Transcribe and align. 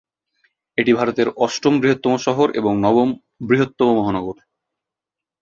এটি 0.77 0.91
ভারতের 0.93 1.27
অষ্টম 1.37 1.73
বৃহত্তম 1.81 2.13
শহর 2.17 2.47
এবং 2.51 2.73
নবম 2.77 3.09
বৃহত্তম 3.47 3.89
মহানগর। 3.97 4.37